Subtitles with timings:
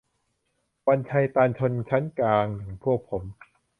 [0.87, 3.23] วันชัย ตัน: ชนชั้นกลางอย่างพวกผม